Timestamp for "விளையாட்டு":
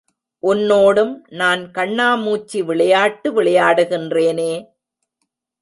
2.61-3.29